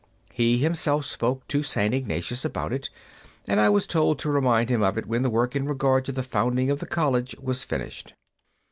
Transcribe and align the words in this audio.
He 0.33 0.57
himself 0.57 1.05
spoke 1.05 1.47
to 1.49 1.61
St. 1.61 1.93
Ignatius 1.93 2.43
about 2.43 2.73
it, 2.73 2.89
and 3.45 3.59
I 3.61 3.69
was 3.69 3.85
told 3.85 4.17
to 4.17 4.31
remind 4.31 4.67
him 4.71 4.81
of 4.81 4.97
it 4.97 5.05
when 5.05 5.21
the 5.21 5.29
work 5.29 5.55
in 5.55 5.67
regard 5.67 6.05
to 6.05 6.11
the 6.11 6.23
founding 6.23 6.71
of 6.71 6.79
the 6.79 6.87
college 6.87 7.35
was 7.39 7.63
finished. 7.63 8.15